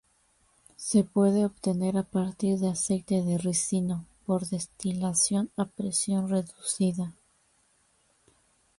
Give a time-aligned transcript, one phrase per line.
[0.77, 7.13] Se puede obtener a partir de aceite de ricino por destilación a presión reducida.